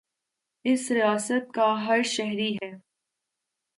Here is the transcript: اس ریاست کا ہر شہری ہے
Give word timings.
اس 0.65 0.89
ریاست 0.91 1.53
کا 1.53 1.67
ہر 1.85 2.03
شہری 2.05 2.53
ہے 2.55 2.71